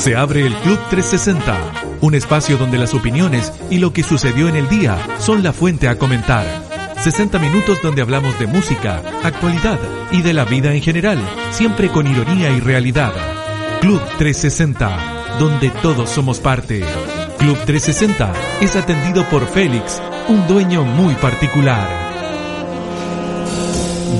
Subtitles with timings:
[0.00, 4.56] Se abre el Club 360, un espacio donde las opiniones y lo que sucedió en
[4.56, 6.46] el día son la fuente a comentar.
[7.02, 9.78] 60 minutos donde hablamos de música, actualidad
[10.10, 11.18] y de la vida en general,
[11.50, 13.12] siempre con ironía y realidad.
[13.82, 16.82] Club 360, donde todos somos parte.
[17.38, 21.86] Club 360 es atendido por Félix, un dueño muy particular.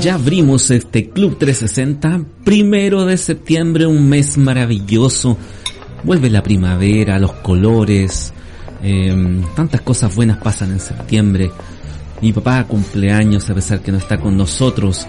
[0.03, 5.39] Ya abrimos este Club 360, primero de septiembre, un mes maravilloso
[6.03, 8.33] Vuelve la primavera, los colores,
[8.83, 11.51] eh, tantas cosas buenas pasan en septiembre.
[12.23, 15.07] Mi papá cumpleaños a pesar que no está con nosotros.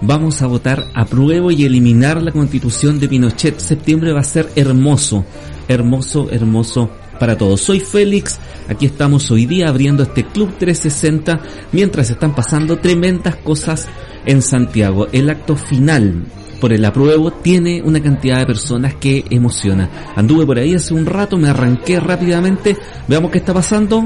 [0.00, 3.58] Vamos a votar a prueba y eliminar la constitución de Pinochet.
[3.58, 5.24] Septiembre va a ser hermoso,
[5.66, 7.60] hermoso, hermoso para todos.
[7.60, 11.40] Soy Félix, aquí estamos hoy día abriendo este Club 360
[11.72, 13.88] mientras están pasando tremendas cosas
[14.24, 15.08] en Santiago.
[15.10, 16.26] El acto final
[16.60, 19.88] por el apruebo tiene una cantidad de personas que emociona.
[20.16, 22.76] Anduve por ahí hace un rato, me arranqué rápidamente.
[23.06, 24.04] Veamos qué está pasando.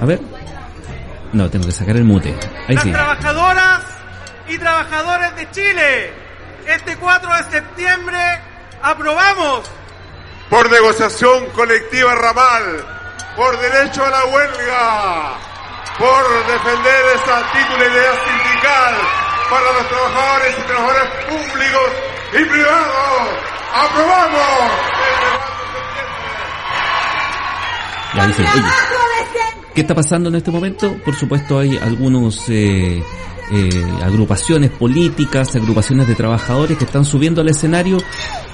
[0.00, 0.20] A ver.
[1.32, 2.34] No, tengo que sacar el mute.
[2.66, 2.90] Ahí Las sí.
[2.90, 3.82] trabajadoras
[4.48, 6.10] y trabajadores de Chile,
[6.66, 8.18] este 4 de septiembre
[8.82, 9.70] aprobamos
[10.48, 12.84] por negociación colectiva ramal,
[13.36, 15.34] por derecho a la huelga,
[15.98, 19.27] por defender esa titularidad sindical para
[19.90, 21.90] los trabajadores y trabajadores públicos
[22.32, 23.28] y privados.
[23.74, 24.72] ¡Aprobamos!
[28.14, 28.62] Ya dice, oye,
[29.74, 30.96] ¿qué está pasando en este momento?
[31.04, 33.02] Por supuesto hay algunos eh,
[33.52, 37.98] eh, agrupaciones políticas, agrupaciones de trabajadores que están subiendo al escenario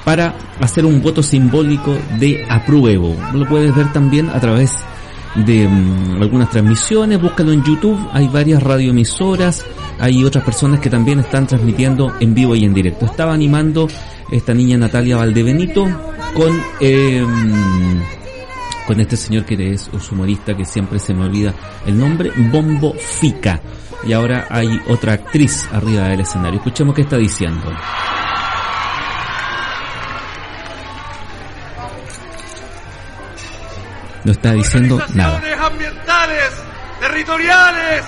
[0.04, 3.16] para hacer un voto simbólico de apruebo.
[3.32, 4.72] Lo puedes ver también a través
[5.34, 9.64] de mm, algunas transmisiones, búscalo en YouTube, hay varias radioemisoras,
[9.98, 13.06] hay otras personas que también están transmitiendo en vivo y en directo.
[13.06, 13.88] Estaba animando
[14.30, 15.86] esta niña Natalia Valdebenito
[16.34, 17.24] con eh,
[18.86, 21.54] con este señor que es humorista que siempre se me olvida
[21.86, 23.60] el nombre, Bombo Fica.
[24.06, 26.58] Y ahora hay otra actriz arriba del escenario.
[26.58, 27.72] Escuchemos qué está diciendo.
[34.24, 35.36] No está diciendo nada.
[35.36, 36.50] organizaciones ambientales,
[37.00, 38.04] territoriales,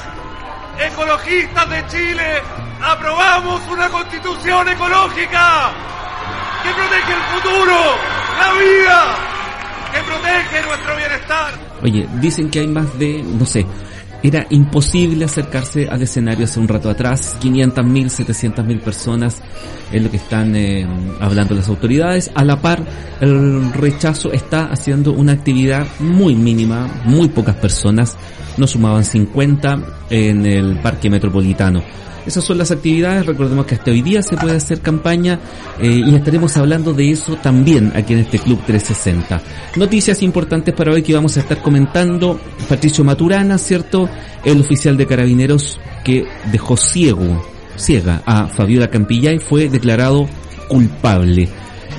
[0.78, 2.42] ecologistas de Chile,
[2.82, 5.72] aprobamos una constitución ecológica
[6.62, 7.76] que protege el futuro,
[8.40, 9.16] la vida,
[9.92, 11.54] que protege nuestro bienestar.
[11.82, 13.66] Oye, dicen que hay más de, no sé,
[14.26, 17.36] era imposible acercarse al escenario hace un rato atrás.
[17.40, 19.42] 500.000, 700.000 personas
[19.92, 20.86] es lo que están eh,
[21.20, 22.30] hablando las autoridades.
[22.34, 22.82] A la par,
[23.20, 28.16] el rechazo está haciendo una actividad muy mínima, muy pocas personas.
[28.56, 31.82] No sumaban 50 en el parque metropolitano.
[32.26, 35.38] Esas son las actividades, recordemos que hasta hoy día se puede hacer campaña
[35.80, 39.40] eh, y estaremos hablando de eso también aquí en este Club 360.
[39.76, 42.40] Noticias importantes para hoy que vamos a estar comentando.
[42.68, 44.08] Patricio Maturana, ¿cierto?
[44.44, 50.26] El oficial de carabineros que dejó ciego, ciega a Fabiola Campillay fue declarado
[50.68, 51.48] culpable.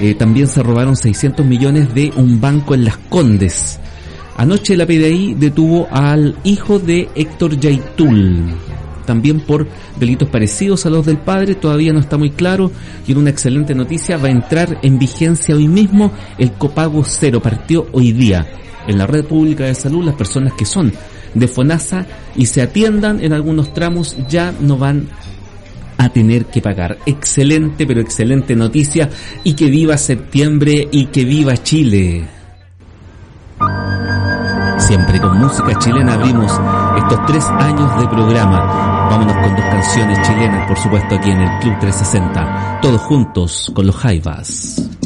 [0.01, 3.79] Eh, también se robaron 600 millones de un banco en Las Condes.
[4.35, 8.57] Anoche la PDI detuvo al hijo de Héctor Yaitul
[9.07, 9.67] también por
[9.99, 12.71] delitos parecidos a los del padre, todavía no está muy claro
[13.07, 17.41] y en una excelente noticia va a entrar en vigencia hoy mismo el copago cero,
[17.41, 18.45] partió hoy día
[18.87, 20.93] en la red pública de salud las personas que son
[21.33, 25.07] de FONASA y se atiendan en algunos tramos ya no van
[25.97, 26.97] a tener que pagar.
[27.05, 29.09] Excelente, pero excelente noticia
[29.43, 32.27] y que viva septiembre y que viva Chile.
[34.77, 36.51] Siempre con música chilena abrimos
[36.97, 38.96] estos tres años de programa.
[39.09, 42.79] Vámonos con dos canciones chilenas, por supuesto, aquí en el Club 360.
[42.81, 44.96] Todos juntos con los Jaivas.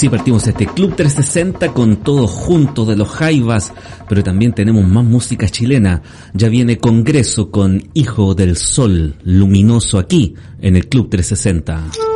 [0.00, 3.70] Así partimos este Club 360 con todos juntos de los Jaivas,
[4.08, 6.00] pero también tenemos más música chilena.
[6.32, 12.09] Ya viene Congreso con Hijo del Sol, luminoso aquí en el Club 360.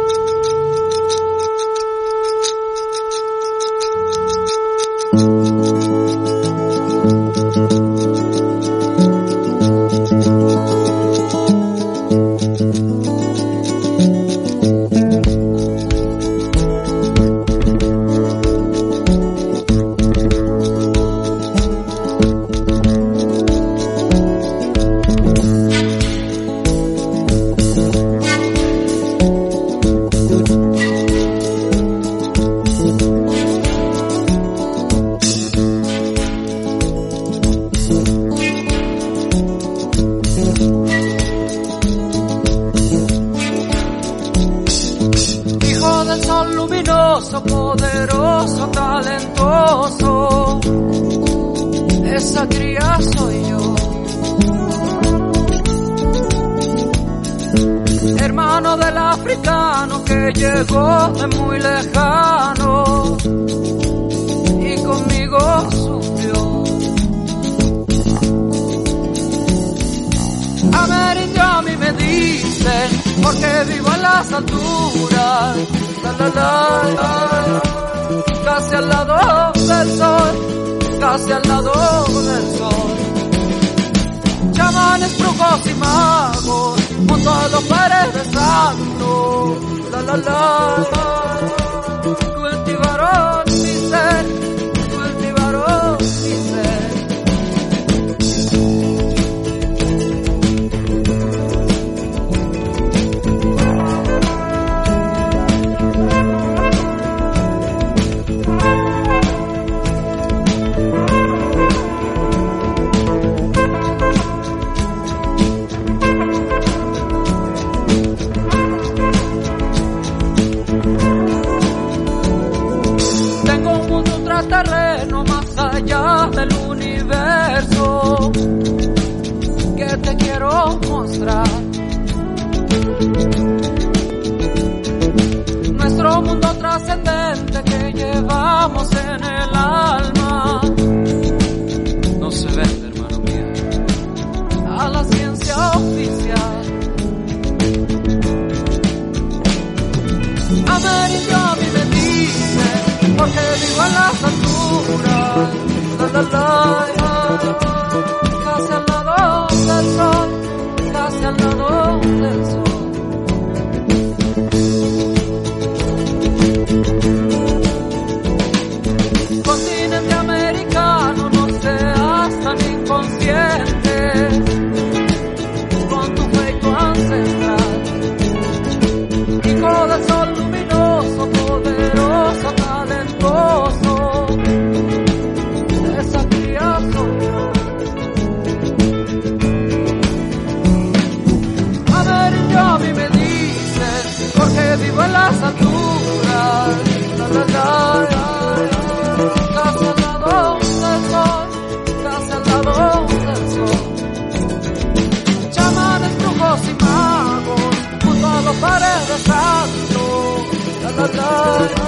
[211.12, 211.83] Lord.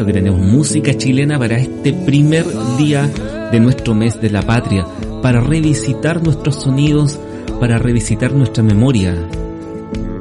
[0.00, 2.46] Supuesto que tenemos música chilena para este primer
[2.78, 3.06] día
[3.52, 4.86] de nuestro mes de la patria,
[5.22, 7.18] para revisitar nuestros sonidos,
[7.58, 9.14] para revisitar nuestra memoria,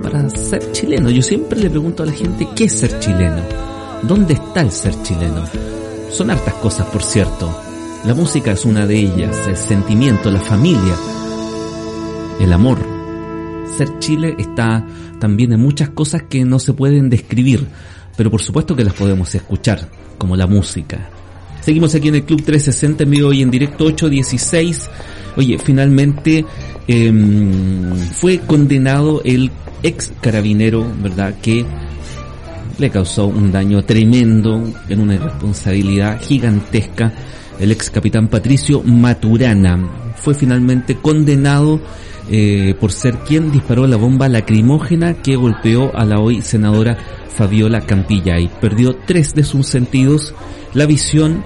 [0.04, 1.10] para ser chileno.
[1.10, 3.42] Yo siempre le pregunto a la gente, ¿qué es ser chileno?
[4.04, 5.46] ¿Dónde está el ser chileno?
[6.12, 7.50] Son hartas cosas, por cierto.
[8.06, 10.96] La música es una de ellas, el sentimiento, la familia,
[12.40, 12.80] el amor.
[13.78, 14.86] Ser Chile está
[15.20, 17.66] también en muchas cosas que no se pueden describir,
[18.20, 21.10] pero por supuesto que las podemos escuchar, como la música.
[21.62, 24.90] Seguimos aquí en el Club 360 en vivo hoy en directo 816.
[25.38, 26.44] Oye, finalmente
[26.86, 29.50] em, fue condenado el
[29.84, 31.36] ex carabinero, ¿verdad?
[31.42, 31.66] Que
[32.78, 37.14] le causó un daño tremendo en una irresponsabilidad gigantesca.
[37.58, 41.80] El ex capitán Patricio Maturana fue finalmente condenado
[42.32, 46.98] eh, por ser quien disparó la bomba lacrimógena que golpeó a la hoy senadora
[47.36, 48.50] Fabiola Campillay.
[48.62, 50.34] Perdió tres de sus sentidos,
[50.74, 51.44] la visión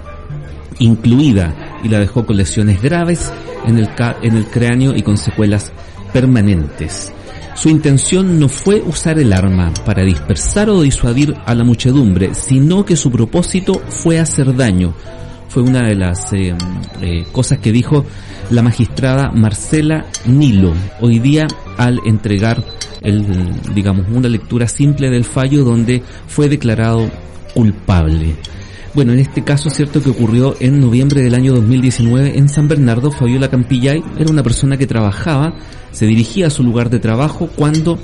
[0.79, 3.31] incluida, y la dejó con lesiones graves
[3.65, 3.89] en el,
[4.21, 5.71] en el cráneo y con secuelas
[6.11, 7.11] permanentes.
[7.55, 12.83] Su intención no fue usar el arma para dispersar o disuadir a la muchedumbre, sino
[12.83, 14.93] que su propósito fue hacer daño.
[15.53, 16.55] Fue una de las eh,
[16.99, 18.03] eh, cosas que dijo
[18.49, 21.45] la magistrada Marcela Nilo hoy día
[21.77, 22.63] al entregar
[23.01, 23.23] el,
[23.75, 27.07] digamos, una lectura simple del fallo donde fue declarado
[27.53, 28.35] culpable.
[28.95, 33.11] Bueno, en este caso cierto que ocurrió en noviembre del año 2019 en San Bernardo.
[33.11, 35.53] Fabiola Campillay era una persona que trabajaba,
[35.91, 37.99] se dirigía a su lugar de trabajo cuando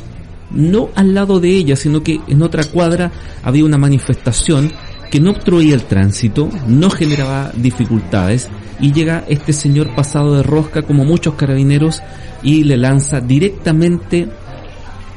[0.51, 4.71] no al lado de ella, sino que en otra cuadra había una manifestación
[5.09, 10.83] que no obstruía el tránsito, no generaba dificultades y llega este señor pasado de rosca
[10.83, 12.01] como muchos carabineros
[12.43, 14.29] y le lanza directamente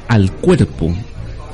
[0.07, 0.93] al cuerpo,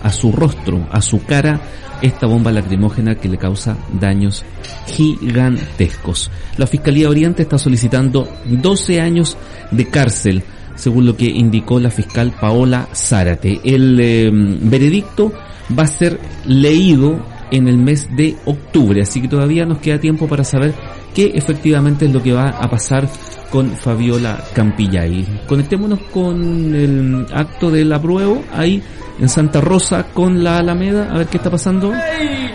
[0.04, 1.62] a su rostro, a su cara,
[2.02, 4.46] esta bomba lacrimógena que le causa daños
[4.88, 6.32] gigantescos.
[6.58, 9.38] La Fiscalía Oriente está solicitando 12 años
[9.72, 10.44] de cárcel,
[10.76, 13.60] según lo que indicó la fiscal Paola Zárate.
[13.66, 15.34] El eh, veredicto
[15.78, 17.20] va a ser leído
[17.52, 20.74] en el mes de octubre, así que todavía nos queda tiempo para saber
[21.14, 23.08] qué efectivamente es lo que va a pasar
[23.50, 25.44] con Fabiola Campillay.
[25.48, 28.82] Conectémonos con el acto del apruebo ahí
[29.20, 31.92] en Santa Rosa con la Alameda, a ver qué está pasando.
[31.94, 32.52] ¡Hey!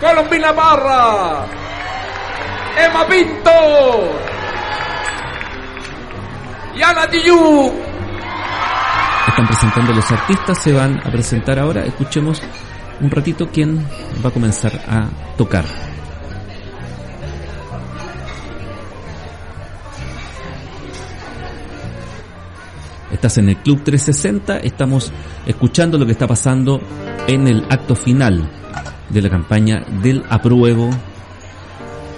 [0.00, 1.46] Colombina Barra,
[2.76, 3.50] Emma Pinto
[6.76, 7.72] y Ana Tiyú.
[9.28, 11.84] Están presentando los artistas, se van a presentar ahora.
[11.84, 12.42] Escuchemos
[13.02, 13.84] un ratito quién
[14.24, 15.64] va a comenzar a tocar.
[23.10, 25.12] Estás en el Club 360, estamos
[25.46, 26.80] escuchando lo que está pasando
[27.26, 28.48] en el acto final
[29.10, 30.88] de la campaña del apruebo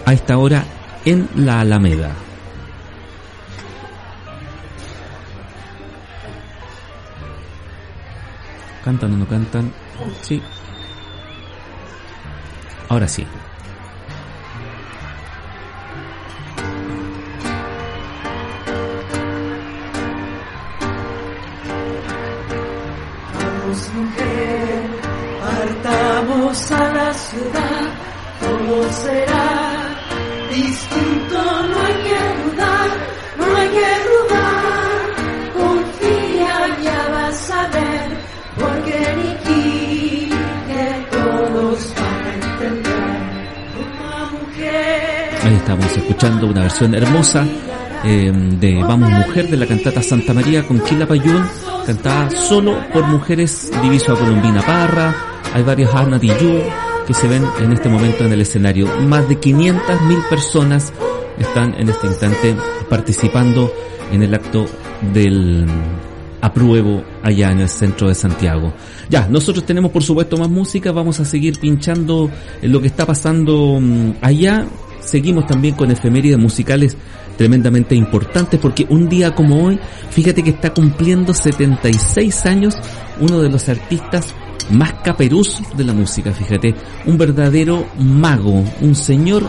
[0.06, 0.64] a esta hora
[1.04, 2.14] en la Alameda.
[8.84, 9.72] ¿Cantan o no cantan?
[10.22, 10.42] Sí.
[12.94, 13.26] Ahora sí.
[25.40, 27.92] partamos a la ciudad,
[28.40, 29.98] todo será
[30.50, 30.83] distinto,
[45.44, 47.46] Ahí estamos escuchando una versión hermosa
[48.02, 51.44] eh, de Vamos Mujer de la cantata Santa María con Chila Payún,
[51.86, 55.14] cantada solo por mujeres diviso a Colombina Parra,
[55.52, 58.86] hay varias Ana que se ven en este momento en el escenario.
[59.02, 60.92] Más de 500.000 personas
[61.38, 62.56] están en este instante
[62.88, 63.70] participando
[64.12, 64.64] en el acto
[65.12, 65.66] del
[66.40, 68.72] apruebo allá en el centro de Santiago.
[69.08, 72.30] Ya, nosotros tenemos por supuesto más música, vamos a seguir pinchando
[72.62, 74.66] lo que está pasando mm, allá.
[75.04, 76.96] Seguimos también con efemérides musicales
[77.36, 79.78] tremendamente importantes porque un día como hoy,
[80.10, 82.74] fíjate que está cumpliendo 76 años
[83.20, 84.34] uno de los artistas
[84.70, 86.74] más caperuz de la música, fíjate,
[87.06, 89.44] un verdadero mago, un señor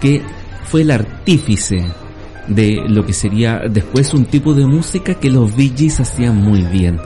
[0.00, 0.22] que
[0.64, 1.84] fue el artífice
[2.48, 7.00] de lo que sería después un tipo de música que los Gees hacían muy bien.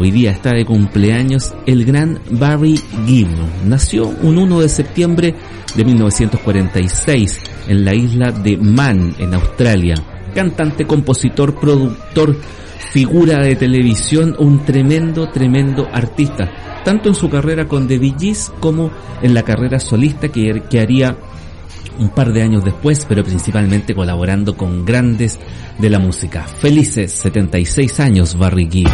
[0.00, 3.28] Hoy día está de cumpleaños el gran Barry Gibb.
[3.66, 5.34] Nació un 1 de septiembre
[5.74, 9.96] de 1946 en la isla de Man, en Australia.
[10.34, 12.34] Cantante, compositor, productor,
[12.90, 16.50] figura de televisión, un tremendo, tremendo artista,
[16.82, 21.14] tanto en su carrera con The Bee como en la carrera solista que, que haría
[21.98, 25.38] un par de años después, pero principalmente colaborando con grandes
[25.78, 26.44] de la música.
[26.44, 28.88] Felices 76 años, Barry Gibb.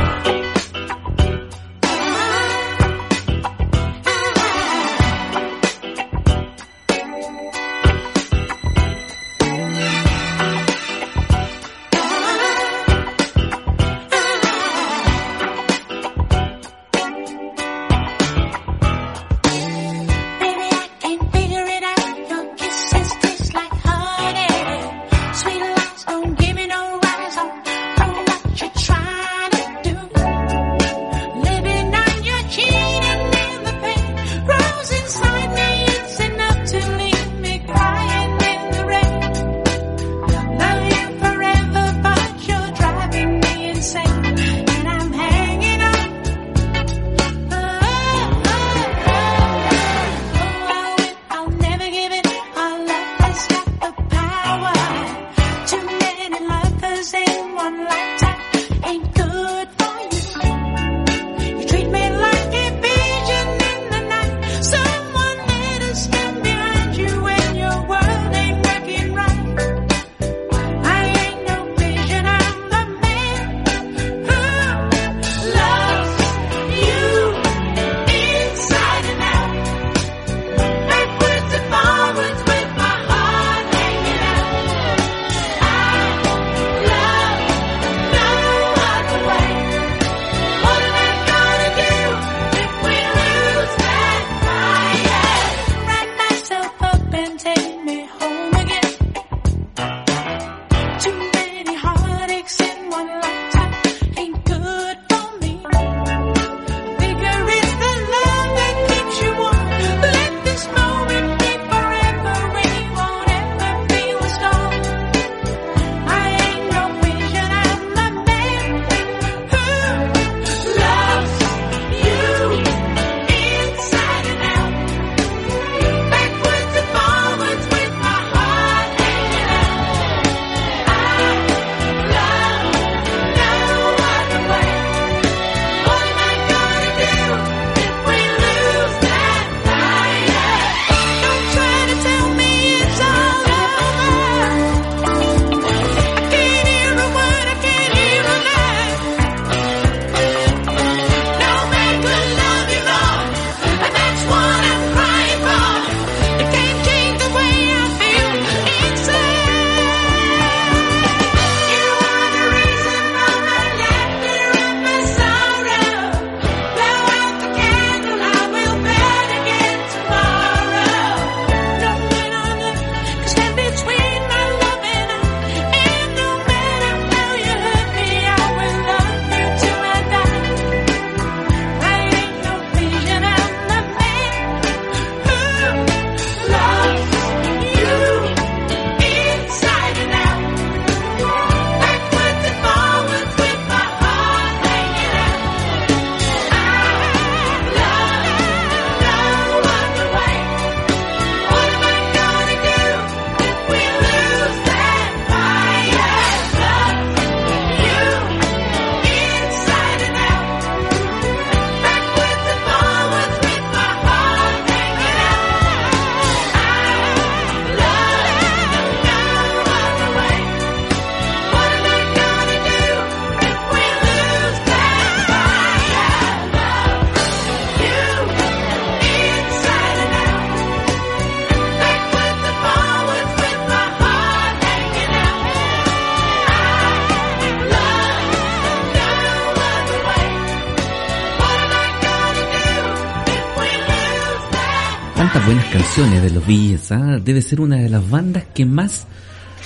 [246.90, 247.18] ¿Ah?
[247.22, 249.06] debe ser una de las bandas que más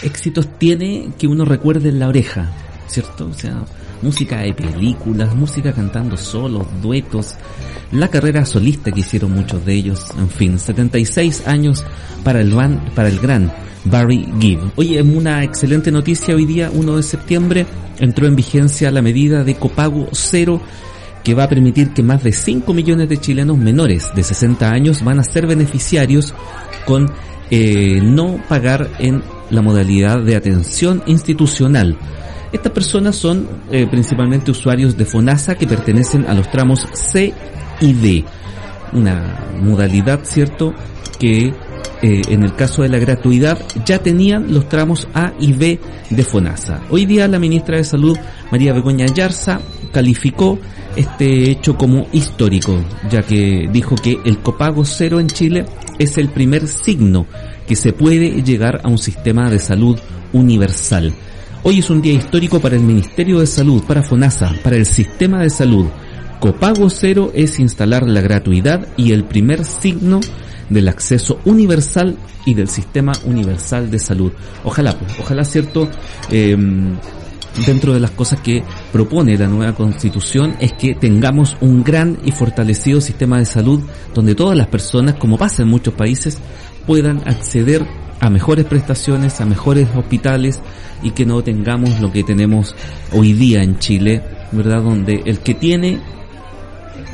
[0.03, 2.51] éxitos tiene que uno recuerde en la oreja,
[2.87, 3.27] ¿cierto?
[3.27, 3.65] O sea,
[4.03, 7.35] música de películas, música cantando solos, duetos,
[7.93, 11.85] la carrera solista que hicieron muchos de ellos, en fin, 76 años
[12.25, 13.53] para el, van, para el gran
[13.85, 14.73] Barry Gibb.
[14.77, 17.67] Oye, una excelente noticia hoy día, 1 de septiembre,
[17.99, 20.63] entró en vigencia la medida de copago cero
[21.23, 25.03] que va a permitir que más de 5 millones de chilenos menores de 60 años
[25.05, 26.35] van a ser beneficiarios
[26.87, 27.11] con
[27.51, 31.97] eh, no pagar en la modalidad de atención institucional.
[32.53, 37.33] Estas personas son eh, principalmente usuarios de FONASA que pertenecen a los tramos C
[37.81, 38.25] y D,
[38.93, 40.75] una modalidad, ¿cierto?,
[41.19, 41.53] que
[42.03, 45.79] eh, en el caso de la gratuidad ya tenían los tramos A y B
[46.09, 46.81] de FONASA.
[46.89, 48.17] Hoy día la ministra de Salud,
[48.51, 49.61] María Begoña Yarza,
[49.93, 50.59] calificó
[50.97, 55.67] este hecho como histórico, ya que dijo que el copago cero en Chile
[55.99, 57.27] es el primer signo
[57.67, 59.99] que se puede llegar a un sistema de salud
[60.33, 61.13] universal.
[61.63, 65.43] Hoy es un día histórico para el Ministerio de Salud, para FONASA, para el sistema
[65.43, 65.87] de salud.
[66.41, 70.21] Copago cero es instalar la gratuidad y el primer signo
[70.71, 74.33] del acceso universal y del sistema universal de salud.
[74.65, 75.89] Ojalá, pues, ojalá cierto,
[76.31, 76.97] em,
[77.67, 82.33] dentro de las cosas que propone la nueva constitución es que tengamos un gran y
[82.33, 83.81] fortalecido sistema de salud
[84.15, 86.39] donde todas las personas, como pasa en muchos países,
[86.87, 87.87] puedan acceder
[88.21, 90.61] a mejores prestaciones, a mejores hospitales
[91.03, 92.75] y que no tengamos lo que tenemos
[93.13, 94.83] hoy día en Chile, ¿verdad?
[94.83, 95.99] Donde el que tiene,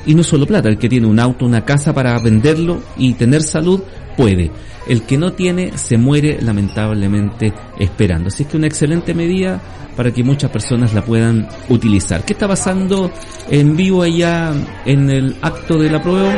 [0.05, 3.43] y no solo plata, el que tiene un auto, una casa para venderlo y tener
[3.43, 3.81] salud,
[4.17, 4.51] puede.
[4.87, 8.29] El que no tiene se muere lamentablemente esperando.
[8.29, 9.61] Así es que una excelente medida
[9.97, 12.25] para que muchas personas la puedan utilizar.
[12.25, 13.11] ¿Qué está pasando
[13.51, 14.53] en vivo allá
[14.85, 16.31] en el acto de la prueba?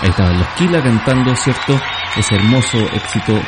[0.00, 1.80] Ahí estaban los Kila cantando, ¿cierto?
[2.18, 3.40] Ese hermoso éxito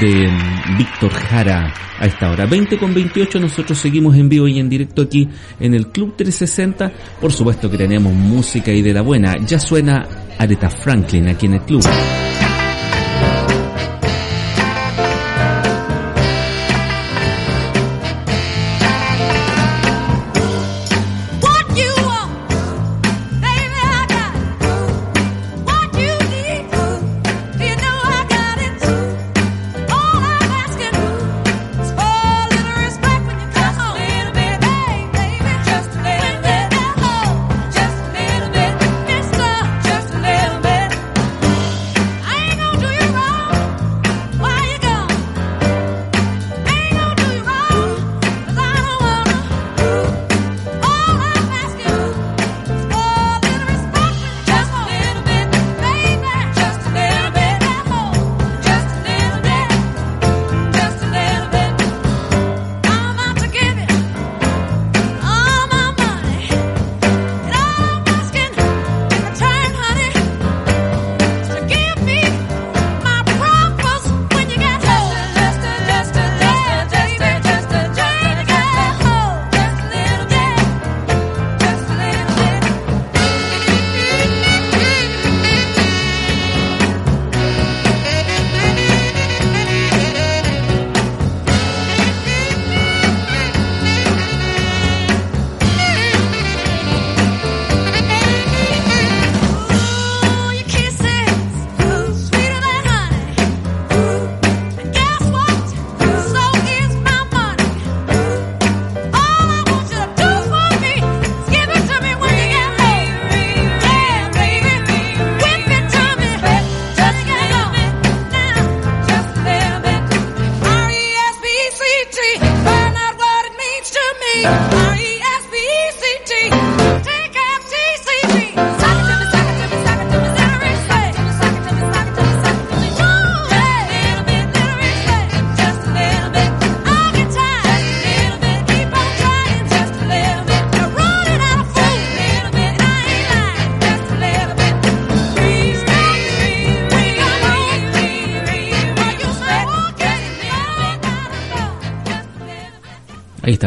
[0.00, 0.28] de
[0.76, 2.46] Víctor Jara a esta hora.
[2.46, 5.28] 20 con 28, nosotros seguimos en vivo y en directo aquí
[5.60, 6.92] en el Club 360.
[7.20, 9.36] Por supuesto que tenemos música y de la buena.
[9.46, 10.06] Ya suena
[10.38, 11.82] Aretha Franklin aquí en el club.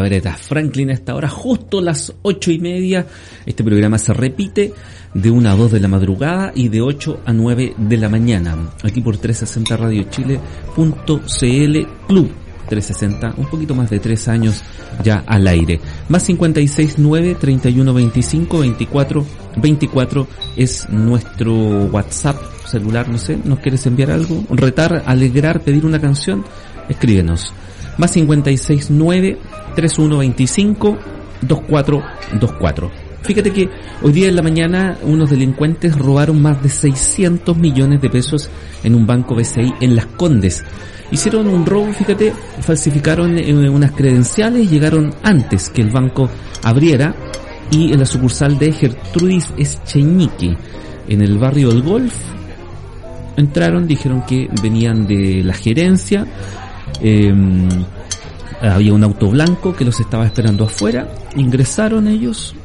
[0.06, 3.08] Beretta Franklin a esta hora, justo las ocho y media.
[3.44, 4.72] Este programa se repite
[5.16, 8.56] de 1 a 2 de la madrugada y de 8 a 9 de la mañana.
[8.84, 12.32] Aquí por 360 Radio Chile.cl Club
[12.70, 14.62] 360, un poquito más de 3 años
[15.04, 15.80] ya al aire.
[16.08, 19.26] Más 569 31 25 24
[19.58, 22.38] 24 es nuestro WhatsApp
[22.68, 24.44] celular, no sé, ¿nos quieres enviar algo?
[24.52, 26.46] Retar, alegrar, pedir una canción,
[26.90, 27.54] escríbenos.
[27.98, 29.38] Más 569
[29.76, 30.98] 3125
[31.42, 33.06] 2424.
[33.26, 33.70] Fíjate que
[34.04, 38.50] hoy día en la mañana unos delincuentes robaron más de 600 millones de pesos
[38.84, 40.64] en un banco BCI en Las Condes.
[41.10, 46.30] Hicieron un robo, fíjate, falsificaron eh, unas credenciales, llegaron antes que el banco
[46.64, 47.16] abriera
[47.72, 50.56] y en la sucursal de Gertrudis Escheñique,
[51.08, 52.14] en el barrio del Golf.
[53.38, 56.26] Entraron, dijeron que venían de la gerencia,
[57.02, 57.34] eh,
[58.62, 62.56] había un auto blanco que los estaba esperando afuera, ingresaron ellos,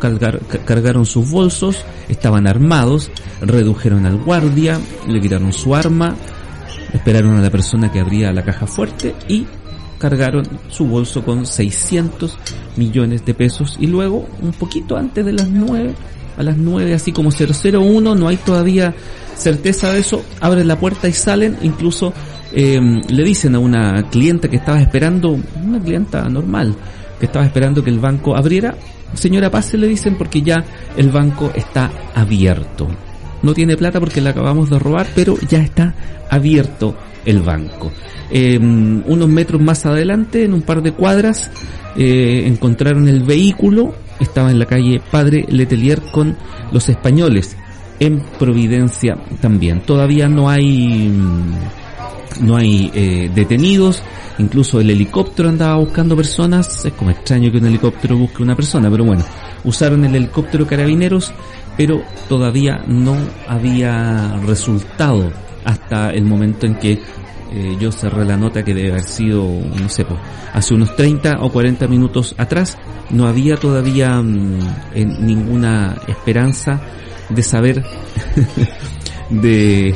[0.00, 6.14] cargar- ca- cargaron sus bolsos, estaban armados, redujeron al guardia, le quitaron su arma,
[6.92, 9.46] esperaron a la persona que abría la caja fuerte y
[9.98, 12.36] cargaron su bolso con 600
[12.76, 13.76] millones de pesos.
[13.78, 15.94] Y luego un poquito antes de las 9
[16.40, 18.94] a las 9 así como 001 no hay todavía
[19.36, 22.12] certeza de eso abren la puerta y salen incluso
[22.52, 26.74] eh, le dicen a una clienta que estaba esperando una clienta normal
[27.18, 28.74] que estaba esperando que el banco abriera
[29.14, 30.64] señora pase le dicen porque ya
[30.96, 32.88] el banco está abierto
[33.42, 35.94] no tiene plata porque la acabamos de robar, pero ya está
[36.28, 37.90] abierto el banco.
[38.30, 41.50] Eh, unos metros más adelante, en un par de cuadras,
[41.96, 46.36] eh, encontraron el vehículo, estaba en la calle Padre Letelier con
[46.72, 47.56] los españoles,
[47.98, 49.80] en Providencia también.
[49.80, 54.02] Todavía no hay, mm, no hay eh, detenidos,
[54.38, 58.90] incluso el helicóptero andaba buscando personas, es como extraño que un helicóptero busque una persona,
[58.90, 59.24] pero bueno,
[59.64, 61.32] usaron el helicóptero carabineros,
[61.76, 63.16] pero todavía no
[63.48, 65.30] había resultado
[65.64, 67.00] hasta el momento en que
[67.52, 70.20] eh, yo cerré la nota que debe haber sido, no sé, pues,
[70.52, 72.78] hace unos 30 o 40 minutos atrás,
[73.10, 74.58] no había todavía mm,
[74.94, 76.80] en ninguna esperanza
[77.28, 77.84] de saber
[79.30, 79.94] de,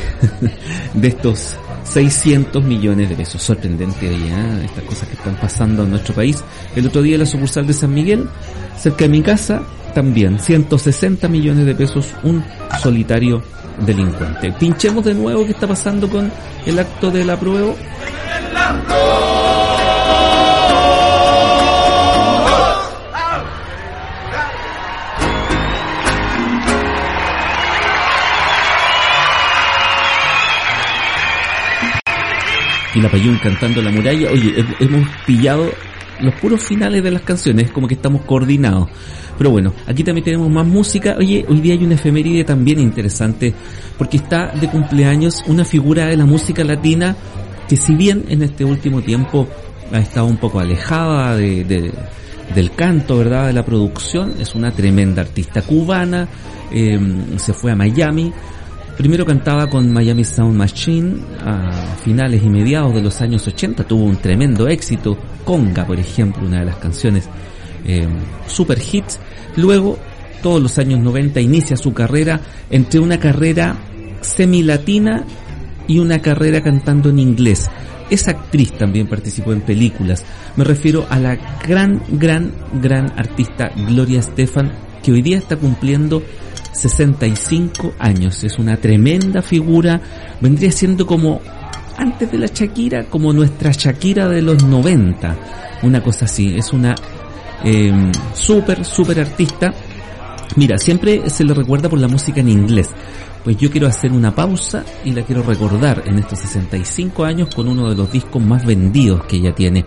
[0.94, 3.42] de estos 600 millones de pesos.
[3.42, 4.64] Sorprendente ahí, ¿eh?
[4.64, 6.42] estas cosas que están pasando en nuestro país.
[6.74, 8.28] El otro día en la sucursal de San Miguel,
[8.76, 9.62] cerca de mi casa,
[9.94, 12.44] también 160 millones de pesos, un
[12.82, 13.42] solitario
[13.86, 14.52] delincuente.
[14.58, 16.30] Pinchemos de nuevo qué está pasando con
[16.66, 17.76] el acto del apruebo.
[32.94, 34.30] y la Payún cantando la muralla.
[34.30, 35.70] Oye, he- hemos pillado
[36.20, 38.88] los puros finales de las canciones, es como que estamos coordinados.
[39.36, 41.16] Pero bueno, aquí también tenemos más música.
[41.18, 43.52] Oye, hoy día hay una efeméride también interesante,
[43.98, 47.16] porque está de cumpleaños una figura de la música latina
[47.68, 49.48] que si bien en este último tiempo
[49.92, 51.92] ha estado un poco alejada de, de-
[52.54, 53.46] del canto, ¿verdad?
[53.46, 56.28] De la producción, es una tremenda artista cubana,
[56.70, 56.98] eh,
[57.36, 58.30] se fue a Miami,
[58.96, 64.04] Primero cantaba con Miami Sound Machine a finales y mediados de los años 80, tuvo
[64.04, 67.28] un tremendo éxito, Conga por ejemplo, una de las canciones
[67.84, 68.06] eh,
[68.46, 69.18] super hits.
[69.56, 69.98] Luego,
[70.42, 73.76] todos los años 90 inicia su carrera entre una carrera
[74.20, 75.24] semi-latina
[75.88, 77.68] y una carrera cantando en inglés.
[78.10, 80.24] Es actriz también participó en películas.
[80.56, 84.72] Me refiero a la gran, gran, gran artista Gloria Estefan,
[85.04, 86.22] que hoy día está cumpliendo
[86.72, 88.42] 65 años.
[88.42, 90.00] Es una tremenda figura.
[90.40, 91.40] Vendría siendo como,
[91.96, 95.36] antes de la Shakira, como nuestra Shakira de los 90.
[95.82, 96.54] Una cosa así.
[96.56, 96.94] Es una
[97.62, 97.92] eh,
[98.32, 99.72] súper, súper artista.
[100.56, 102.88] Mira, siempre se le recuerda por la música en inglés.
[103.44, 107.68] Pues yo quiero hacer una pausa y la quiero recordar en estos 65 años con
[107.68, 109.84] uno de los discos más vendidos que ella tiene.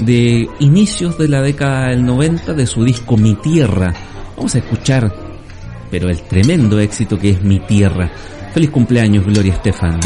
[0.00, 3.94] De inicios de la década del 90 de su disco Mi Tierra.
[4.36, 5.12] Vamos a escuchar,
[5.90, 8.10] pero el tremendo éxito que es Mi Tierra.
[8.52, 9.98] Feliz cumpleaños, Gloria Estefan.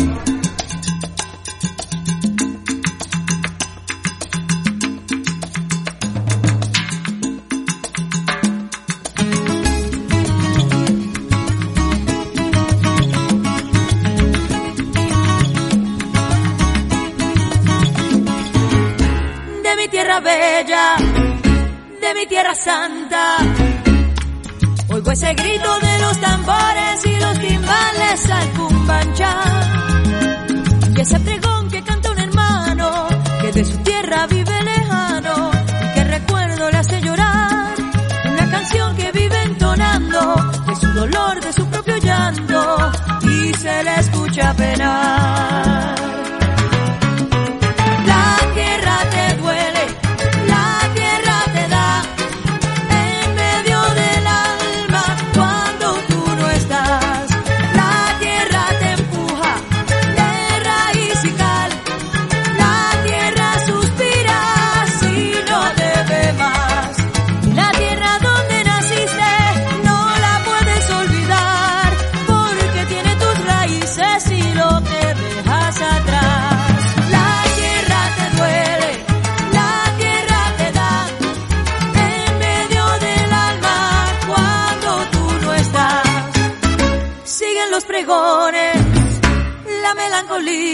[25.11, 29.35] Oigo ese grito de los tambores y los timbales al cumbanchá.
[30.97, 33.09] Y ese pregón que canta un hermano
[33.41, 35.51] que de su tierra vive lejano
[35.83, 37.75] y que recuerdo le hace llorar.
[38.25, 40.37] Una canción que vive entonando
[40.69, 46.20] de su dolor, de su propio llanto y se le escucha penar.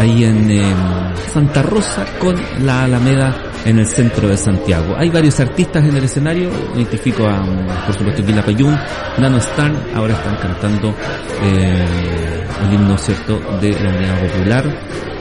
[0.00, 2.34] Ahí en em, Santa Rosa con
[2.64, 3.36] la Alameda
[3.66, 4.94] en el centro de Santiago.
[4.96, 8.74] Hay varios artistas en el escenario, identifico a, mm, por supuesto, Vila Payún,
[9.18, 10.94] Nano Stan, ahora están cantando
[11.42, 14.64] eh, el himno, ¿cierto?, de la Unidad Popular,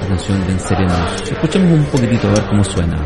[0.02, 1.22] la canción Venceremos.
[1.30, 2.98] Escuchemos un poquitito a ver cómo suena.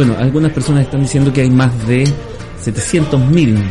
[0.00, 2.04] Bueno, algunas personas están diciendo que hay más de
[2.64, 3.62] 700.000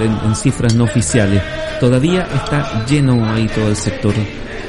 [0.00, 1.42] en, en cifras no oficiales.
[1.80, 4.12] Todavía está lleno ahí todo el sector,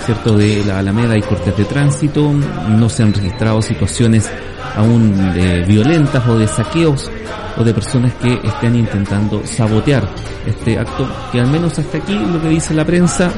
[0.06, 2.32] cierto, de la Alameda y cortes de tránsito.
[2.32, 4.32] No se han registrado situaciones
[4.78, 7.12] aún de violentas o de saqueos
[7.58, 10.08] o de personas que estén intentando sabotear
[10.46, 13.30] este acto que al menos hasta aquí lo que dice la prensa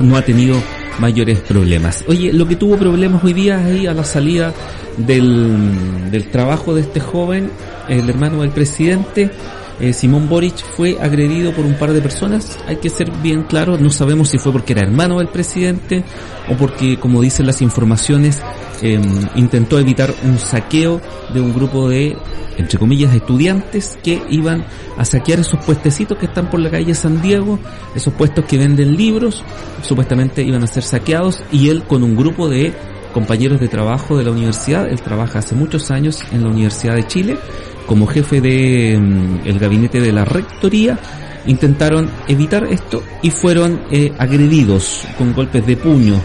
[0.00, 0.56] no ha tenido
[0.98, 2.04] mayores problemas.
[2.08, 4.52] Oye, lo que tuvo problemas hoy día ahí a la salida
[4.96, 7.50] del, del trabajo de este joven,
[7.88, 9.30] el hermano del presidente,
[9.80, 12.58] eh, Simón Boric fue agredido por un par de personas.
[12.66, 16.04] Hay que ser bien claro, no sabemos si fue porque era hermano del presidente
[16.48, 18.40] o porque, como dicen las informaciones,
[18.82, 19.00] eh,
[19.34, 21.00] intentó evitar un saqueo
[21.32, 22.16] de un grupo de,
[22.56, 24.64] entre comillas, estudiantes que iban
[24.96, 27.58] a saquear esos puestecitos que están por la calle San Diego,
[27.94, 29.42] esos puestos que venden libros,
[29.82, 32.72] supuestamente iban a ser saqueados y él con un grupo de
[33.12, 37.06] compañeros de trabajo de la universidad, él trabaja hace muchos años en la Universidad de
[37.06, 37.38] Chile,
[37.86, 40.98] como jefe de mm, el gabinete de la rectoría,
[41.46, 46.20] intentaron evitar esto y fueron eh, agredidos con golpes de puño,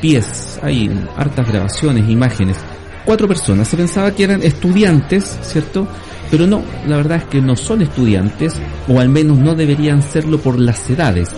[0.00, 2.56] pies, hay hartas grabaciones, imágenes.
[3.04, 5.86] Cuatro personas, se pensaba que eran estudiantes, ¿cierto?
[6.30, 8.54] Pero no, la verdad es que no son estudiantes,
[8.88, 11.30] o al menos no deberían serlo por las edades.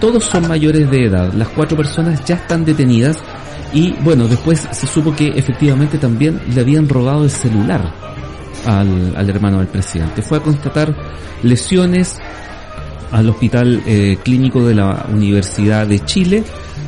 [0.00, 3.16] Todos son mayores de edad, las cuatro personas ya están detenidas
[3.72, 7.90] y bueno, después se supo que efectivamente también le habían robado el celular
[8.66, 10.22] al, al hermano del presidente.
[10.22, 10.94] Fue a constatar
[11.42, 12.18] lesiones
[13.10, 16.42] al hospital eh, clínico de la Universidad de Chile.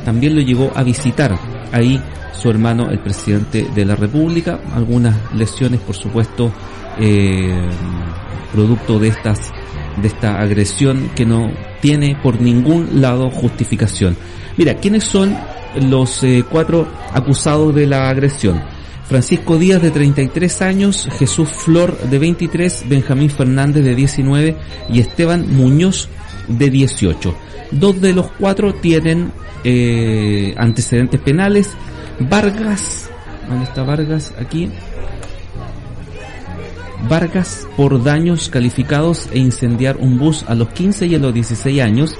[0.05, 1.37] También lo llevó a visitar
[1.71, 2.01] ahí
[2.33, 4.59] su hermano, el presidente de la República.
[4.73, 6.51] Algunas lesiones, por supuesto,
[6.99, 7.69] eh,
[8.51, 9.51] producto de estas
[10.01, 11.51] de esta agresión que no
[11.81, 14.15] tiene por ningún lado justificación.
[14.55, 15.35] Mira, ¿quiénes son
[15.89, 18.61] los eh, cuatro acusados de la agresión?
[19.09, 24.55] Francisco Díaz de 33 años, Jesús Flor de 23, Benjamín Fernández de 19
[24.87, 26.09] y Esteban Muñoz
[26.47, 27.35] de 18.
[27.71, 29.31] Dos de los cuatro tienen
[29.63, 31.71] eh, antecedentes penales.
[32.19, 33.09] Vargas,
[33.49, 34.31] ¿dónde está Vargas?
[34.39, 34.69] Aquí.
[37.09, 41.81] Vargas por daños calificados e incendiar un bus a los 15 y a los 16
[41.81, 42.15] años.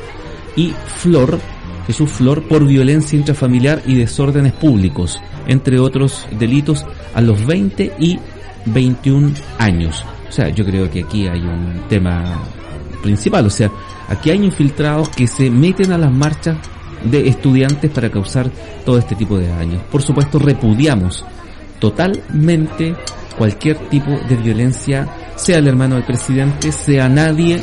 [0.55, 1.39] Y Flor,
[1.85, 8.19] Jesús Flor, por violencia intrafamiliar y desórdenes públicos, entre otros delitos, a los 20 y
[8.65, 10.03] 21 años.
[10.27, 12.23] O sea, yo creo que aquí hay un tema
[13.01, 13.71] principal, o sea,
[14.07, 16.57] aquí hay infiltrados que se meten a las marchas
[17.03, 18.49] de estudiantes para causar
[18.85, 19.81] todo este tipo de daños.
[19.91, 21.25] Por supuesto, repudiamos
[21.79, 22.95] totalmente
[23.37, 27.61] cualquier tipo de violencia, sea el hermano del presidente, sea nadie,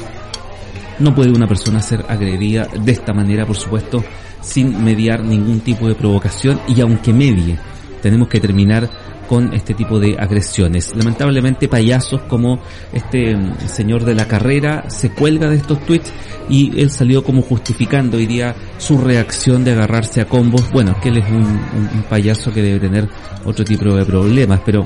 [0.99, 4.03] no puede una persona ser agredida de esta manera, por supuesto,
[4.47, 7.59] sin mediar ningún tipo de provocación y aunque medie,
[8.01, 8.89] tenemos que terminar
[9.29, 10.95] con este tipo de agresiones.
[10.95, 12.61] Lamentablemente payasos como
[12.93, 16.13] este mm, señor de la carrera se cuelga de estos tweets
[16.49, 18.41] y él salió como justificando hoy
[18.79, 20.71] su reacción de agarrarse a combos.
[20.71, 23.09] Bueno, que él es un payaso que debe tener
[23.45, 24.85] otro tipo de problemas, pero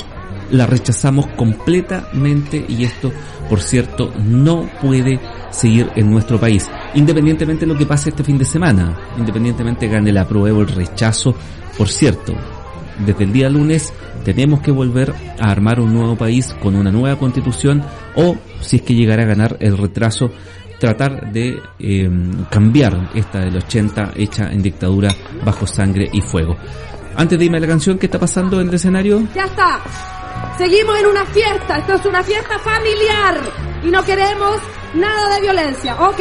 [0.50, 3.12] la rechazamos completamente y esto,
[3.48, 5.20] por cierto, no puede
[5.50, 6.68] seguir en nuestro país.
[6.94, 11.34] Independientemente de lo que pase este fin de semana, independientemente gane el apruebo, el rechazo,
[11.76, 12.34] por cierto,
[13.04, 13.92] desde el día lunes
[14.24, 17.82] tenemos que volver a armar un nuevo país con una nueva constitución
[18.14, 20.30] o, si es que llegara a ganar el retraso,
[20.78, 22.10] tratar de eh,
[22.50, 26.56] cambiar esta del 80 hecha en dictadura bajo sangre y fuego.
[27.16, 29.26] Antes de irme a la canción, ¿qué está pasando en el escenario?
[29.34, 29.80] Ya está.
[30.58, 31.78] Seguimos en una fiesta.
[31.78, 33.40] Esto es una fiesta familiar.
[33.82, 34.56] Y no queremos
[34.94, 35.94] nada de violencia.
[36.00, 36.18] Ok.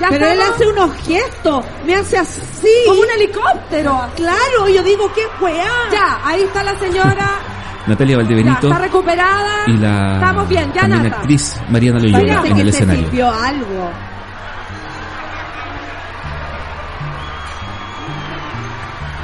[0.00, 0.54] Ya Pero él estamos?
[0.56, 2.68] hace unos gestos, me hace así.
[2.86, 4.00] Como un helicóptero.
[4.16, 5.66] Claro, yo digo, qué weá.
[5.92, 7.30] Ya, ahí está la señora.
[7.86, 9.56] Natalia Ya, Valdebenito está recuperada.
[9.66, 11.16] y la Estamos bien, ya Nata.
[11.16, 13.02] actriz Mariana Loyola en que el se escenario.
[13.04, 13.90] sirvió algo.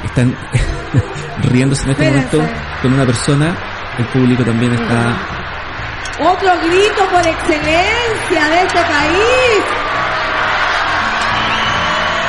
[0.03, 0.35] Están
[1.51, 2.37] riéndose en este Espérense.
[2.37, 3.57] momento con una persona.
[3.97, 5.15] El público también está
[6.19, 9.63] Otro grito por excelencia de este país.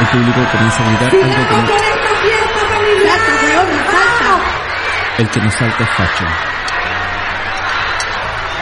[0.01, 3.19] el público comienza a gritar algo como con esta fiesta familiar.
[5.19, 6.25] El que nos salta es facho.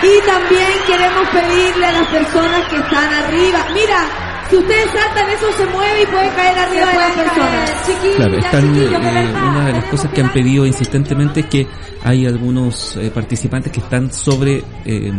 [0.02, 3.58] Y también queremos pedirle a las personas que están arriba.
[3.74, 7.72] Mira, si ustedes saltan, eso se mueve y puede caer arriba de las personas.
[8.16, 11.66] Claro, están, eh, una de las cosas que han pedido insistentemente es que
[12.04, 15.12] hay algunos eh, participantes que están sobre eh,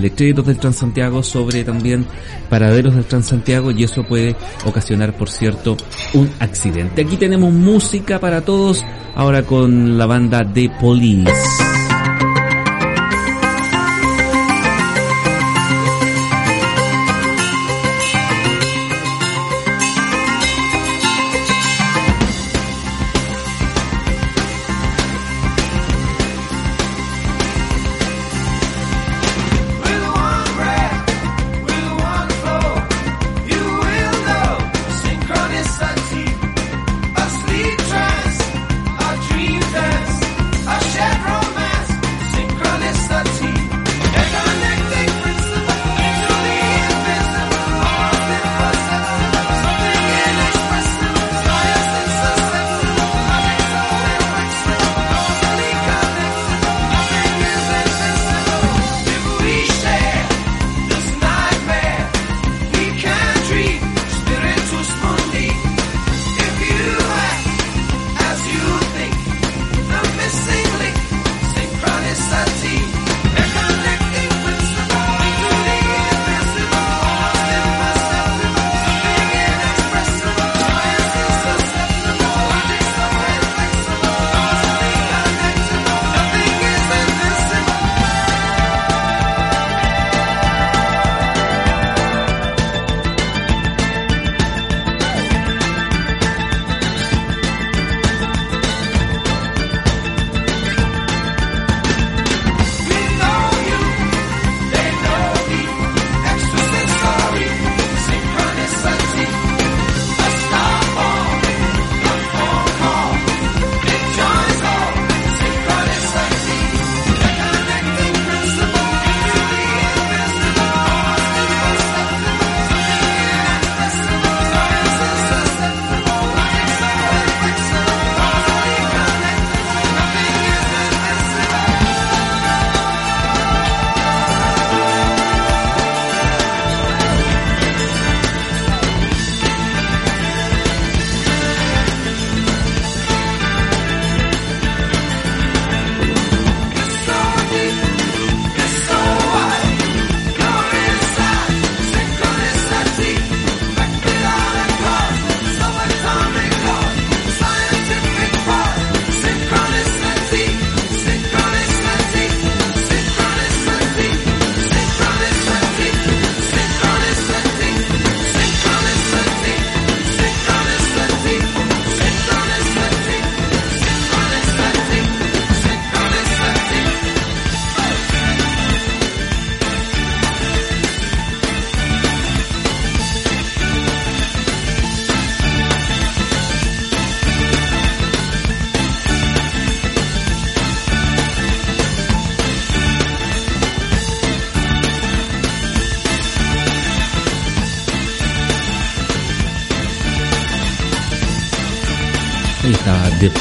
[0.00, 2.06] letreros del Transantiago, sobre también
[2.48, 5.76] paraderos del Transantiago y eso puede ocasionar, por cierto,
[6.14, 7.02] un accidente.
[7.02, 11.73] Aquí tenemos música para todos, ahora con la banda The Police.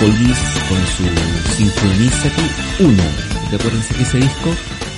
[0.03, 2.41] Con su Synchronicity
[2.81, 2.93] 1.
[3.53, 4.49] Recuérdense que ese disco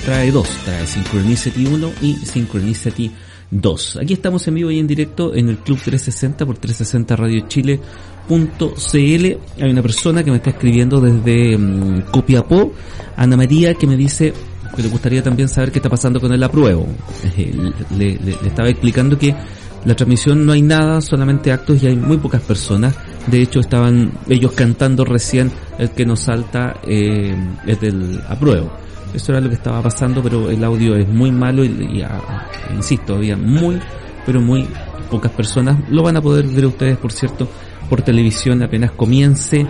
[0.04, 3.12] trae dos, trae Synchronicity 1 y Synchronicity
[3.52, 4.00] 2.
[4.02, 9.62] Aquí estamos en vivo y en directo en el Club 360 por 360 Radio Chile.cl.
[9.64, 12.74] Hay una persona que me está escribiendo desde mm, Copiapó,
[13.16, 14.34] Ana María, que me dice
[14.76, 16.88] que le gustaría también saber qué está pasando con el apruebo.
[17.38, 17.54] Eh,
[17.96, 19.36] le- le estaba explicando que
[19.86, 22.96] la transmisión no hay nada, solamente actos y hay muy pocas personas.
[23.28, 28.72] De hecho, estaban ellos cantando recién el que nos salta eh, es del apruebo.
[29.14, 32.48] Eso era lo que estaba pasando, pero el audio es muy malo y, y, ah,
[32.76, 33.80] insisto, había muy,
[34.26, 34.68] pero muy
[35.10, 35.78] pocas personas.
[35.90, 37.48] Lo van a poder ver ustedes, por cierto,
[37.90, 39.66] por televisión apenas comience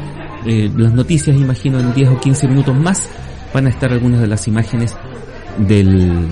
[0.45, 3.09] eh, las noticias, imagino en 10 o 15 minutos más
[3.53, 4.95] van a estar algunas de las imágenes
[5.57, 6.27] del,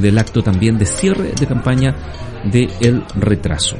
[0.00, 1.94] del acto también de cierre de campaña
[2.44, 3.76] de el retraso.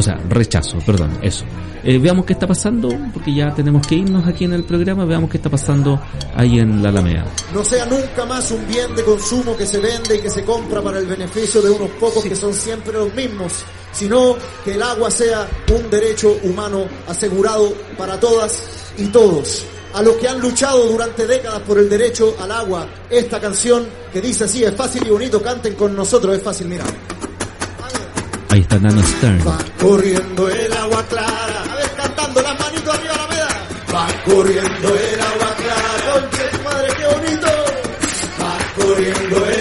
[0.00, 1.44] O sea, rechazo, perdón, eso.
[1.84, 5.28] Eh, veamos qué está pasando, porque ya tenemos que irnos aquí en el programa, veamos
[5.28, 6.00] qué está pasando
[6.34, 7.26] ahí en la Alameda.
[7.52, 10.80] no sea nunca más un bien de consumo que se vende y que se compra
[10.80, 13.52] para el beneficio de unos pocos que son siempre los mismos,
[13.92, 19.66] sino que el agua sea un derecho humano asegurado para todas y todos.
[19.92, 24.22] A los que han luchado durante décadas por el derecho al agua, esta canción que
[24.22, 26.86] dice así, es fácil y bonito, canten con nosotros, es fácil, mira.
[28.50, 29.46] Ahí está Nano Stern.
[29.46, 31.62] Va corriendo el agua clara.
[31.70, 33.48] A ver, cantando las manitos arriba la meda.
[33.94, 36.30] Va corriendo el agua clara.
[36.50, 37.48] Tu madre, qué bonito.
[38.42, 39.59] Va corriendo el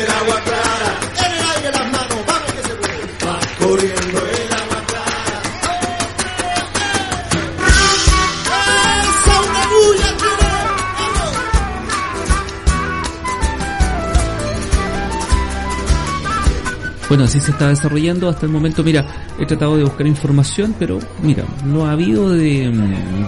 [17.10, 18.84] Bueno, así se está desarrollando hasta el momento.
[18.84, 19.03] Mira,
[19.39, 22.72] he tratado de buscar información, pero mira, no ha habido de,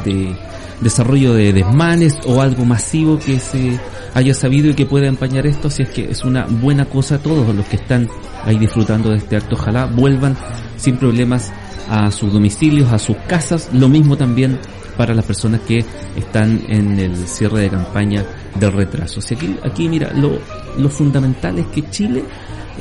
[0.05, 0.38] de
[0.82, 3.79] desarrollo de desmanes o algo masivo que se
[4.13, 5.69] haya sabido y que pueda empañar esto.
[5.69, 7.17] Así es que es una buena cosa.
[7.17, 8.07] Todos los que están
[8.45, 10.38] ahí disfrutando de este acto, ojalá vuelvan
[10.77, 11.51] sin problemas
[11.89, 13.69] a sus domicilios, a sus casas.
[13.73, 14.59] Lo mismo también
[14.95, 15.84] para las personas que
[16.15, 18.23] están en el cierre de campaña
[18.59, 19.19] del retraso.
[19.19, 20.38] O aquí, aquí mira, lo,
[20.77, 22.23] lo fundamental es que Chile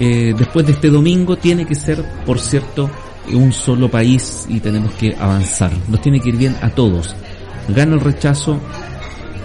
[0.01, 2.91] eh, después de este domingo tiene que ser, por cierto,
[3.33, 5.71] un solo país y tenemos que avanzar.
[5.89, 7.15] Nos tiene que ir bien a todos.
[7.69, 8.59] Gana el rechazo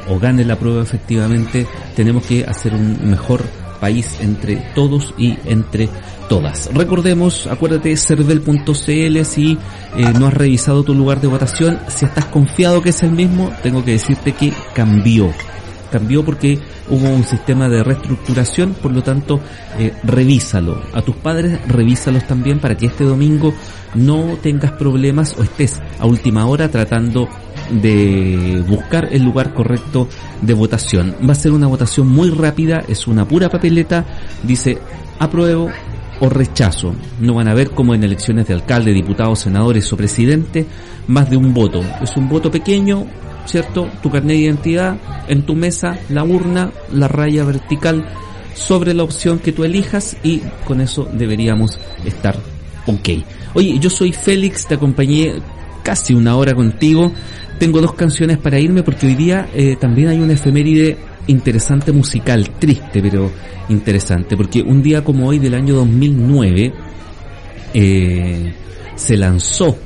[0.09, 3.43] o gane la prueba efectivamente, tenemos que hacer un mejor
[3.79, 5.89] país entre todos y entre
[6.29, 6.69] todas.
[6.73, 9.57] Recordemos, acuérdate, cervel.cl si
[9.97, 13.51] eh, no has revisado tu lugar de votación, si estás confiado que es el mismo,
[13.61, 15.31] tengo que decirte que cambió.
[15.91, 16.59] Cambió porque
[16.89, 19.39] hubo un sistema de reestructuración, por lo tanto,
[19.77, 20.81] eh, revísalo.
[20.93, 23.53] A tus padres, revísalos también para que este domingo
[23.95, 27.27] no tengas problemas o estés a última hora tratando
[27.71, 30.07] de buscar el lugar correcto
[30.41, 31.15] de votación.
[31.27, 34.05] Va a ser una votación muy rápida, es una pura papeleta,
[34.43, 34.77] dice
[35.19, 35.69] apruebo
[36.19, 36.93] o rechazo.
[37.19, 40.65] No van a ver como en elecciones de alcalde, diputados, senadores o presidente,
[41.07, 41.81] más de un voto.
[42.01, 43.05] Es un voto pequeño,
[43.45, 43.89] ¿cierto?
[44.01, 48.05] Tu carnet de identidad, en tu mesa, la urna, la raya vertical
[48.53, 52.37] sobre la opción que tú elijas y con eso deberíamos estar
[52.87, 53.09] ok.
[53.53, 55.35] Oye, yo soy Félix, te acompañé
[55.83, 57.11] casi una hora contigo.
[57.59, 62.49] Tengo dos canciones para irme porque hoy día eh, también hay una efeméride interesante musical,
[62.59, 63.31] triste pero
[63.69, 66.73] interesante, porque un día como hoy del año 2009
[67.73, 68.53] eh,
[68.95, 69.77] se lanzó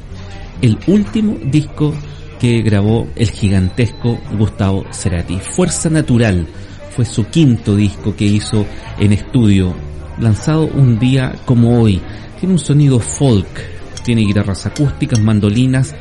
[0.62, 1.93] el último disco
[2.40, 5.40] que grabó el gigantesco Gustavo Cerati.
[5.40, 6.48] Fuerza Natural
[6.96, 8.66] fue su quinto disco que hizo
[8.98, 9.74] en estudio,
[10.18, 12.02] lanzado un día como hoy.
[12.40, 13.48] Tiene un sonido folk,
[14.04, 15.94] tiene guitarras acústicas, mandolinas,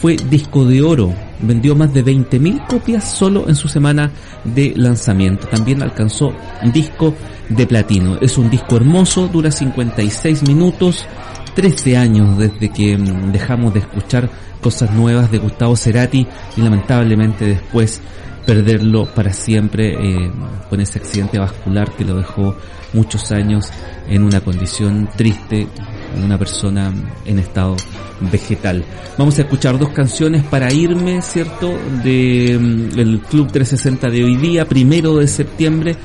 [0.00, 4.12] fue disco de oro, vendió más de 20.000 copias solo en su semana
[4.44, 5.46] de lanzamiento.
[5.46, 6.32] También alcanzó
[6.72, 7.14] disco
[7.48, 8.18] de platino.
[8.20, 11.06] Es un disco hermoso, dura 56 minutos,
[11.56, 14.28] 13 años desde que mm, dejamos de escuchar
[14.60, 18.02] cosas nuevas de Gustavo Cerati y lamentablemente después
[18.44, 20.30] perderlo para siempre eh,
[20.68, 22.54] con ese accidente vascular que lo dejó
[22.92, 23.70] muchos años
[24.06, 25.66] en una condición triste,
[26.22, 26.92] una persona
[27.24, 27.74] en estado
[28.20, 28.84] vegetal.
[29.16, 31.72] Vamos a escuchar dos canciones para irme, ¿cierto?
[32.04, 35.96] De mm, Club 360 de hoy día, primero de septiembre.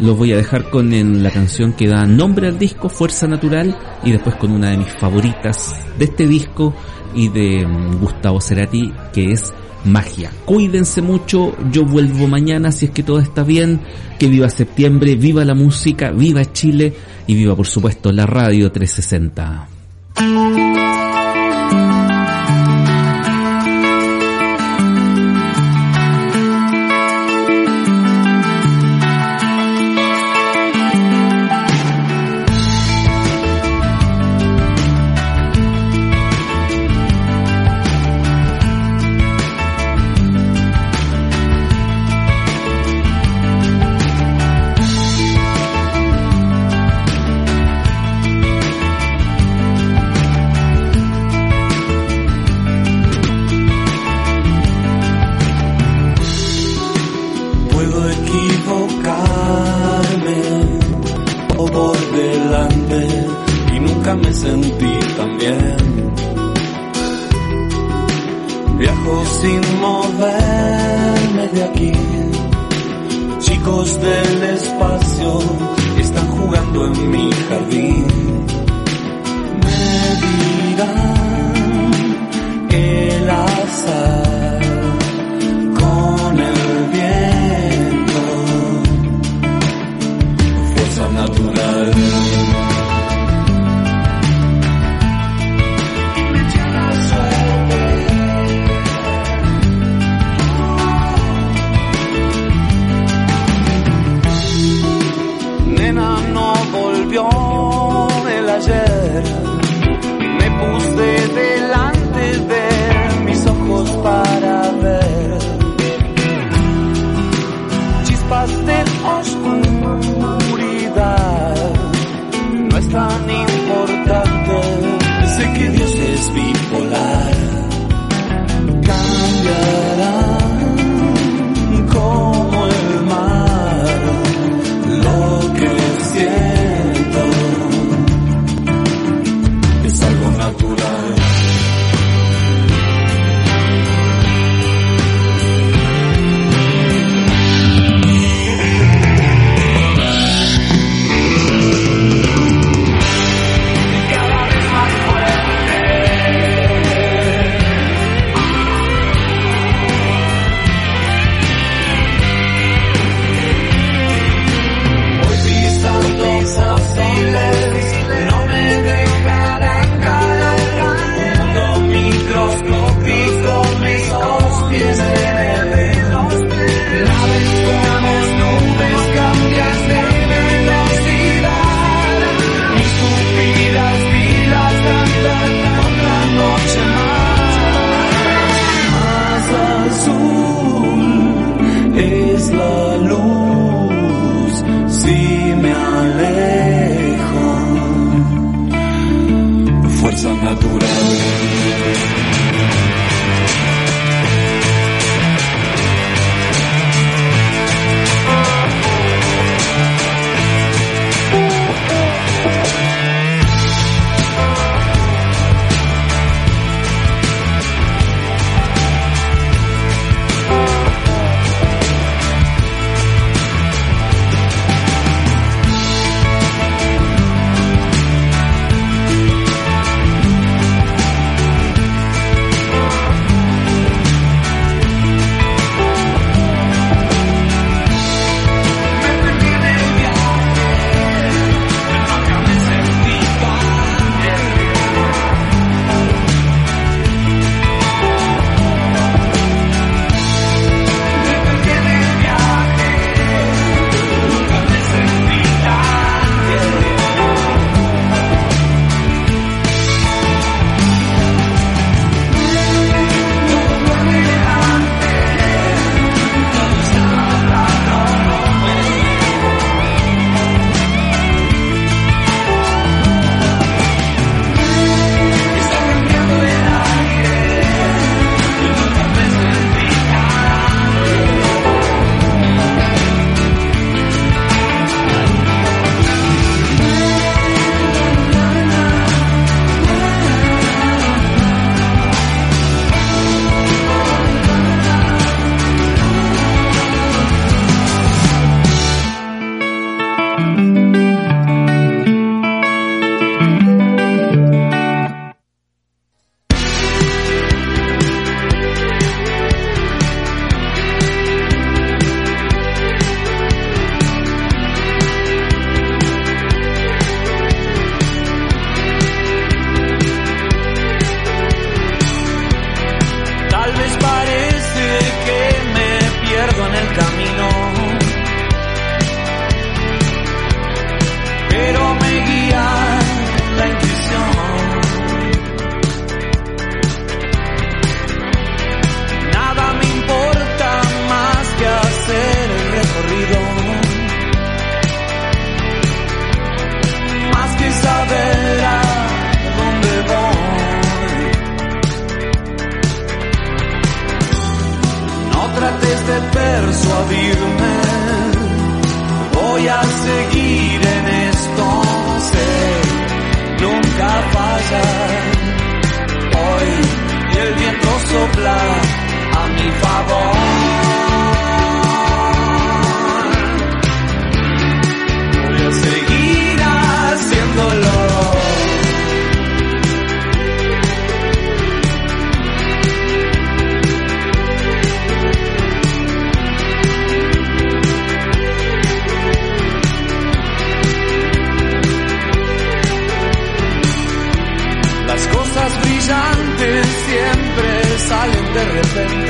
[0.00, 0.90] Los voy a dejar con
[1.22, 4.92] la canción que da nombre al disco, Fuerza Natural, y después con una de mis
[4.94, 6.74] favoritas de este disco
[7.14, 9.52] y de mm, Gustavo Cerati, que es
[9.84, 10.30] Magia.
[10.44, 13.80] Cuídense mucho, yo vuelvo mañana si es que todo está bien,
[14.18, 16.94] que viva septiembre, viva la música, viva Chile
[17.26, 19.68] y viva por supuesto la radio 360.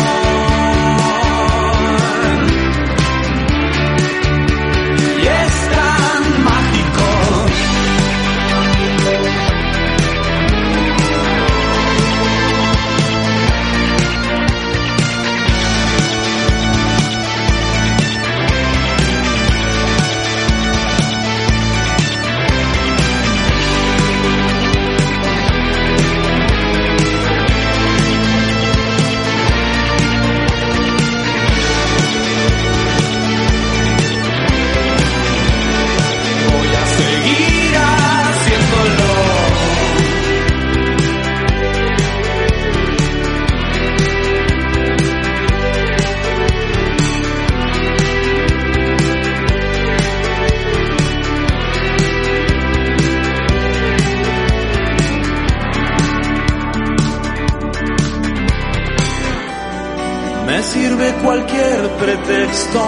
[61.24, 62.84] Cualquier pretexto,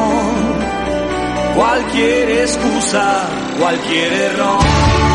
[1.56, 3.28] cualquier excusa,
[3.60, 5.09] cualquier error.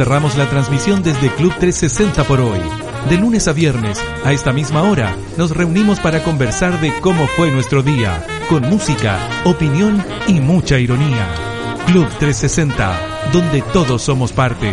[0.00, 2.58] Cerramos la transmisión desde Club 360 por hoy.
[3.10, 7.50] De lunes a viernes, a esta misma hora, nos reunimos para conversar de cómo fue
[7.50, 11.28] nuestro día, con música, opinión y mucha ironía.
[11.84, 14.72] Club 360, donde todos somos parte.